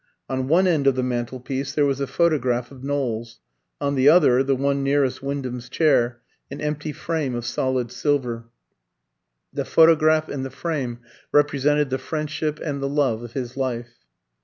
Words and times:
On 0.27 0.47
one 0.47 0.65
end 0.65 0.87
of 0.87 0.95
the 0.95 1.03
mantel 1.03 1.37
board 1.37 1.67
there 1.75 1.85
was 1.85 1.99
a 1.99 2.07
photograph 2.07 2.71
of 2.71 2.83
Knowles; 2.83 3.39
on 3.79 3.93
the 3.93 4.09
other, 4.09 4.41
the 4.41 4.55
one 4.55 4.81
nearest 4.81 5.21
Wyndham's 5.21 5.69
chair, 5.69 6.21
an 6.49 6.59
empty 6.59 6.91
frame 6.91 7.35
of 7.35 7.45
solid 7.45 7.91
silver. 7.91 8.45
The 9.53 9.63
photograph 9.63 10.27
and 10.27 10.43
the 10.43 10.49
frame 10.49 11.01
represented 11.31 11.91
the 11.91 11.99
friendship 11.99 12.57
and 12.63 12.81
the 12.81 12.89
love 12.89 13.21
of 13.21 13.33
his 13.33 13.55
life. 13.55 13.93